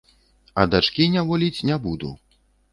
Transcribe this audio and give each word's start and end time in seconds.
А 0.61 0.65
дачкі 0.71 1.07
няволіць 1.17 1.65
не 1.73 1.81
буду. 1.87 2.13